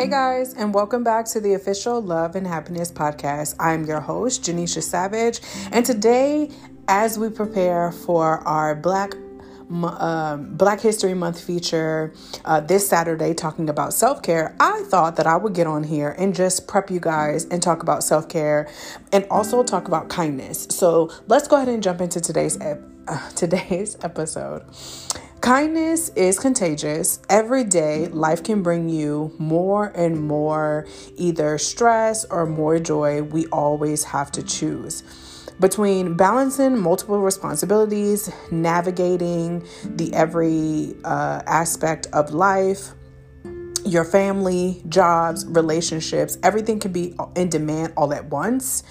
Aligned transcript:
Hey 0.00 0.08
guys, 0.08 0.54
and 0.54 0.72
welcome 0.72 1.04
back 1.04 1.26
to 1.26 1.40
the 1.40 1.52
official 1.52 2.00
Love 2.00 2.34
and 2.34 2.46
Happiness 2.46 2.90
podcast. 2.90 3.54
I'm 3.60 3.84
your 3.84 4.00
host, 4.00 4.42
Jainishia 4.42 4.82
Savage, 4.82 5.42
and 5.72 5.84
today, 5.84 6.50
as 6.88 7.18
we 7.18 7.28
prepare 7.28 7.92
for 7.92 8.38
our 8.48 8.74
Black 8.74 9.12
um, 9.70 10.56
Black 10.56 10.80
History 10.80 11.12
Month 11.12 11.44
feature 11.44 12.14
uh, 12.46 12.60
this 12.60 12.88
Saturday 12.88 13.34
talking 13.34 13.68
about 13.68 13.92
self 13.92 14.22
care, 14.22 14.56
I 14.58 14.84
thought 14.86 15.16
that 15.16 15.26
I 15.26 15.36
would 15.36 15.52
get 15.52 15.66
on 15.66 15.84
here 15.84 16.16
and 16.16 16.34
just 16.34 16.66
prep 16.66 16.90
you 16.90 16.98
guys 16.98 17.44
and 17.44 17.62
talk 17.62 17.82
about 17.82 18.02
self 18.02 18.26
care 18.26 18.70
and 19.12 19.26
also 19.30 19.62
talk 19.62 19.86
about 19.86 20.08
kindness. 20.08 20.66
So 20.70 21.10
let's 21.26 21.46
go 21.46 21.56
ahead 21.56 21.68
and 21.68 21.82
jump 21.82 22.00
into 22.00 22.22
today's 22.22 22.58
ep- 22.62 22.80
uh, 23.06 23.28
today's 23.36 23.98
episode. 24.02 24.64
Kindness 25.40 26.10
is 26.10 26.38
contagious. 26.38 27.18
Every 27.30 27.64
day, 27.64 28.08
life 28.08 28.44
can 28.44 28.62
bring 28.62 28.90
you 28.90 29.34
more 29.38 29.86
and 29.94 30.22
more 30.22 30.86
either 31.16 31.56
stress 31.56 32.26
or 32.26 32.44
more 32.44 32.78
joy. 32.78 33.22
We 33.22 33.46
always 33.46 34.04
have 34.04 34.30
to 34.32 34.42
choose. 34.42 35.02
Between 35.58 36.14
balancing 36.14 36.78
multiple 36.78 37.20
responsibilities, 37.20 38.30
navigating 38.50 39.66
the 39.82 40.12
every 40.12 40.94
uh, 41.04 41.40
aspect 41.46 42.06
of 42.12 42.32
life, 42.34 42.90
your 43.84 44.04
family, 44.04 44.82
jobs, 44.88 45.46
relationships, 45.46 46.38
everything 46.42 46.78
can 46.78 46.92
be 46.92 47.14
in 47.34 47.48
demand 47.48 47.92
all 47.96 48.12
at 48.12 48.26
once. 48.26 48.82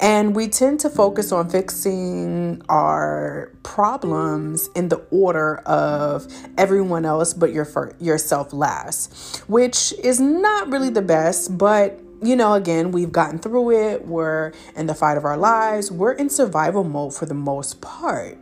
And 0.00 0.34
we 0.34 0.48
tend 0.48 0.80
to 0.80 0.90
focus 0.90 1.32
on 1.32 1.50
fixing 1.50 2.62
our 2.68 3.52
problems 3.62 4.68
in 4.74 4.88
the 4.88 4.98
order 5.10 5.56
of 5.58 6.26
everyone 6.56 7.04
else 7.04 7.34
but 7.34 7.52
your 7.52 7.68
yourself 8.00 8.52
last, 8.52 9.38
which 9.48 9.92
is 10.02 10.20
not 10.20 10.68
really 10.68 10.90
the 10.90 11.02
best, 11.02 11.56
but 11.56 12.00
you 12.22 12.36
know, 12.36 12.54
again, 12.54 12.90
we've 12.90 13.12
gotten 13.12 13.38
through 13.38 13.70
it. 13.72 14.06
We're 14.06 14.52
in 14.76 14.86
the 14.86 14.94
fight 14.94 15.16
of 15.16 15.24
our 15.24 15.36
lives. 15.36 15.90
We're 15.90 16.12
in 16.12 16.30
survival 16.30 16.84
mode 16.84 17.14
for 17.14 17.26
the 17.26 17.34
most 17.34 17.80
part. 17.80 18.38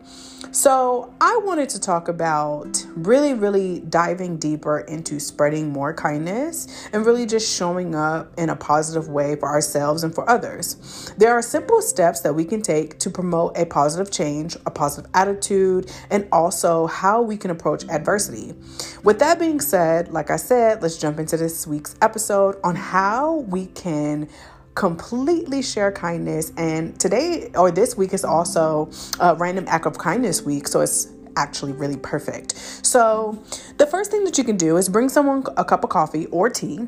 So, 0.52 1.12
I 1.20 1.38
wanted 1.44 1.68
to 1.70 1.80
talk 1.80 2.08
about 2.08 2.86
really, 2.94 3.34
really 3.34 3.80
diving 3.80 4.38
deeper 4.38 4.80
into 4.80 5.18
spreading 5.18 5.70
more 5.70 5.92
kindness 5.92 6.88
and 6.92 7.04
really 7.04 7.26
just 7.26 7.54
showing 7.54 7.94
up 7.94 8.32
in 8.38 8.48
a 8.48 8.56
positive 8.56 9.08
way 9.08 9.36
for 9.36 9.48
ourselves 9.48 10.02
and 10.04 10.14
for 10.14 10.28
others. 10.30 11.12
There 11.18 11.32
are 11.32 11.42
simple 11.42 11.82
steps 11.82 12.20
that 12.20 12.34
we 12.34 12.44
can 12.44 12.62
take 12.62 12.98
to 13.00 13.10
promote 13.10 13.58
a 13.58 13.66
positive 13.66 14.10
change, 14.10 14.56
a 14.64 14.70
positive 14.70 15.10
attitude, 15.14 15.90
and 16.10 16.26
also 16.32 16.86
how 16.86 17.22
we 17.22 17.36
can 17.36 17.50
approach 17.50 17.84
adversity. 17.90 18.54
With 19.02 19.18
that 19.18 19.38
being 19.38 19.60
said, 19.60 20.12
like 20.12 20.30
I 20.30 20.36
said, 20.36 20.80
let's 20.80 20.96
jump 20.96 21.18
into 21.18 21.36
this 21.36 21.66
week's 21.66 21.96
episode 22.00 22.56
on 22.62 22.76
how 22.76 23.36
we 23.48 23.65
can 23.66 24.28
completely 24.74 25.62
share 25.62 25.90
kindness. 25.90 26.52
And 26.56 26.98
today 27.00 27.50
or 27.54 27.70
this 27.70 27.96
week 27.96 28.12
is 28.12 28.24
also 28.24 28.90
a 29.18 29.34
random 29.34 29.64
act 29.68 29.86
of 29.86 29.98
kindness 29.98 30.42
week. 30.42 30.68
So 30.68 30.80
it's 30.82 31.08
actually 31.36 31.72
really 31.72 31.96
perfect. 31.96 32.56
So 32.84 33.42
the 33.78 33.86
first 33.86 34.10
thing 34.10 34.24
that 34.24 34.38
you 34.38 34.44
can 34.44 34.56
do 34.56 34.76
is 34.76 34.88
bring 34.88 35.08
someone 35.08 35.44
a 35.56 35.64
cup 35.64 35.84
of 35.84 35.90
coffee 35.90 36.26
or 36.26 36.48
tea. 36.48 36.86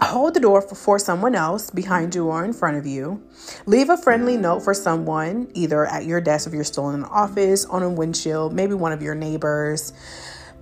Hold 0.00 0.34
the 0.34 0.40
door 0.40 0.60
for, 0.62 0.98
someone 0.98 1.36
else 1.36 1.70
behind 1.70 2.14
you 2.14 2.26
or 2.26 2.44
in 2.44 2.52
front 2.52 2.76
of 2.76 2.84
you. 2.86 3.22
Leave 3.66 3.88
a 3.88 3.96
friendly 3.96 4.36
note 4.36 4.60
for 4.60 4.74
someone, 4.74 5.48
either 5.54 5.86
at 5.86 6.06
your 6.06 6.20
desk 6.20 6.48
if 6.48 6.52
you're 6.52 6.64
still 6.64 6.88
in 6.90 6.96
an 6.96 7.04
office, 7.04 7.64
on 7.66 7.84
a 7.84 7.88
windshield, 7.88 8.52
maybe 8.52 8.74
one 8.74 8.90
of 8.90 9.00
your 9.00 9.14
neighbors. 9.14 9.92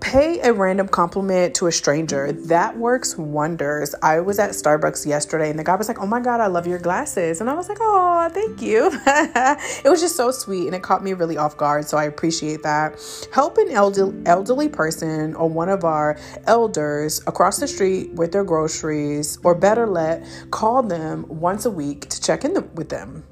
Pay 0.00 0.40
a 0.40 0.52
random 0.52 0.88
compliment 0.88 1.54
to 1.56 1.66
a 1.66 1.72
stranger. 1.72 2.32
That 2.32 2.78
works 2.78 3.18
wonders. 3.18 3.94
I 4.02 4.20
was 4.20 4.38
at 4.38 4.50
Starbucks 4.50 5.06
yesterday 5.06 5.50
and 5.50 5.58
the 5.58 5.64
guy 5.64 5.76
was 5.76 5.88
like, 5.88 6.00
Oh 6.00 6.06
my 6.06 6.20
God, 6.20 6.40
I 6.40 6.46
love 6.46 6.66
your 6.66 6.78
glasses. 6.78 7.40
And 7.40 7.50
I 7.50 7.54
was 7.54 7.68
like, 7.68 7.78
Oh, 7.80 8.28
thank 8.32 8.62
you. 8.62 8.90
it 9.06 9.88
was 9.88 10.00
just 10.00 10.16
so 10.16 10.30
sweet 10.30 10.66
and 10.66 10.74
it 10.74 10.82
caught 10.82 11.04
me 11.04 11.12
really 11.12 11.36
off 11.36 11.56
guard. 11.58 11.86
So 11.86 11.98
I 11.98 12.04
appreciate 12.04 12.62
that. 12.62 12.98
Help 13.32 13.58
an 13.58 13.70
elder- 13.70 14.14
elderly 14.24 14.70
person 14.70 15.34
or 15.34 15.48
one 15.50 15.68
of 15.68 15.84
our 15.84 16.18
elders 16.46 17.20
across 17.26 17.58
the 17.58 17.68
street 17.68 18.12
with 18.14 18.32
their 18.32 18.44
groceries, 18.44 19.38
or 19.44 19.54
better 19.54 19.86
let, 19.86 20.26
call 20.50 20.82
them 20.82 21.26
once 21.28 21.66
a 21.66 21.70
week 21.70 22.08
to 22.08 22.20
check 22.20 22.44
in 22.44 22.54
the- 22.54 22.62
with 22.74 22.88
them. 22.88 23.24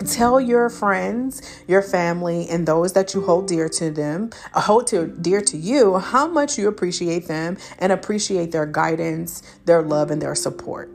Tell 0.00 0.40
your 0.40 0.68
friends, 0.68 1.40
your 1.68 1.80
family, 1.80 2.48
and 2.48 2.66
those 2.66 2.92
that 2.94 3.14
you 3.14 3.22
hold 3.22 3.46
dear 3.46 3.68
to 3.70 3.90
them, 3.90 4.30
uh, 4.52 4.60
hold 4.60 4.88
to, 4.88 5.06
dear 5.06 5.40
to 5.42 5.56
you, 5.56 5.98
how 5.98 6.26
much 6.26 6.58
you 6.58 6.68
appreciate 6.68 7.26
them 7.28 7.56
and 7.78 7.92
appreciate 7.92 8.50
their 8.52 8.66
guidance, 8.66 9.42
their 9.64 9.82
love, 9.82 10.10
and 10.10 10.20
their 10.20 10.34
support. 10.34 10.90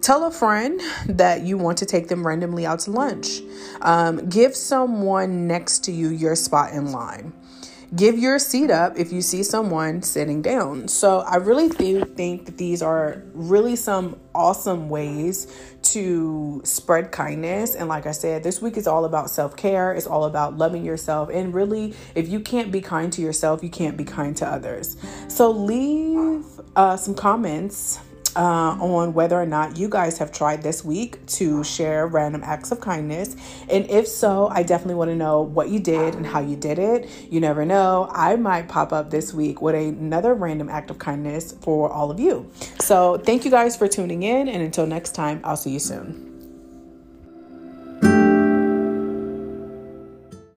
Tell 0.00 0.24
a 0.24 0.32
friend 0.32 0.80
that 1.06 1.42
you 1.42 1.56
want 1.56 1.78
to 1.78 1.86
take 1.86 2.08
them 2.08 2.26
randomly 2.26 2.66
out 2.66 2.80
to 2.80 2.90
lunch. 2.90 3.40
Um, 3.80 4.28
give 4.28 4.56
someone 4.56 5.46
next 5.46 5.84
to 5.84 5.92
you 5.92 6.08
your 6.08 6.34
spot 6.34 6.72
in 6.72 6.90
line 6.90 7.32
give 7.94 8.18
your 8.18 8.38
seat 8.38 8.70
up 8.70 8.96
if 8.96 9.12
you 9.12 9.20
see 9.20 9.42
someone 9.42 10.02
sitting 10.02 10.40
down. 10.40 10.88
So 10.88 11.20
I 11.20 11.36
really 11.36 11.68
do 11.68 12.04
think 12.04 12.46
that 12.46 12.56
these 12.56 12.82
are 12.82 13.22
really 13.34 13.76
some 13.76 14.18
awesome 14.34 14.88
ways 14.88 15.52
to 15.82 16.62
spread 16.64 17.12
kindness. 17.12 17.74
And 17.74 17.88
like 17.88 18.06
I 18.06 18.12
said, 18.12 18.42
this 18.42 18.62
week 18.62 18.76
is 18.76 18.86
all 18.86 19.04
about 19.04 19.30
self 19.30 19.56
care, 19.56 19.92
it's 19.92 20.06
all 20.06 20.24
about 20.24 20.56
loving 20.56 20.84
yourself. 20.84 21.28
And 21.30 21.52
really, 21.52 21.94
if 22.14 22.28
you 22.28 22.40
can't 22.40 22.72
be 22.72 22.80
kind 22.80 23.12
to 23.12 23.20
yourself, 23.20 23.62
you 23.62 23.70
can't 23.70 23.96
be 23.96 24.04
kind 24.04 24.36
to 24.38 24.46
others. 24.46 24.96
So 25.28 25.50
leave 25.50 26.44
uh, 26.76 26.96
some 26.96 27.14
comments 27.14 27.98
uh, 28.36 28.76
on 28.80 29.14
whether 29.14 29.40
or 29.40 29.46
not 29.46 29.76
you 29.76 29.88
guys 29.88 30.18
have 30.18 30.32
tried 30.32 30.62
this 30.62 30.84
week 30.84 31.24
to 31.26 31.62
share 31.64 32.06
random 32.06 32.42
acts 32.44 32.72
of 32.72 32.80
kindness. 32.80 33.36
And 33.70 33.88
if 33.90 34.06
so, 34.08 34.48
I 34.48 34.62
definitely 34.62 34.94
want 34.94 35.10
to 35.10 35.16
know 35.16 35.42
what 35.42 35.68
you 35.68 35.80
did 35.80 36.14
and 36.14 36.26
how 36.26 36.40
you 36.40 36.56
did 36.56 36.78
it. 36.78 37.08
You 37.30 37.40
never 37.40 37.64
know, 37.64 38.08
I 38.12 38.36
might 38.36 38.68
pop 38.68 38.92
up 38.92 39.10
this 39.10 39.32
week 39.34 39.60
with 39.60 39.74
another 39.74 40.34
random 40.34 40.68
act 40.68 40.90
of 40.90 40.98
kindness 40.98 41.52
for 41.60 41.90
all 41.90 42.10
of 42.10 42.18
you. 42.20 42.50
So, 42.80 43.18
thank 43.18 43.44
you 43.44 43.50
guys 43.50 43.76
for 43.76 43.88
tuning 43.88 44.22
in. 44.22 44.48
And 44.48 44.62
until 44.62 44.86
next 44.86 45.12
time, 45.14 45.40
I'll 45.44 45.56
see 45.56 45.70
you 45.70 45.78
soon. 45.78 46.31